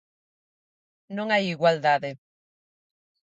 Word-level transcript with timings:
Non 1.15 1.27
hai 1.33 1.43
igualdade. 1.55 2.11